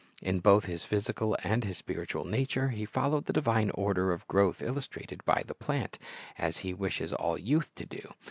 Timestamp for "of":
4.13-4.27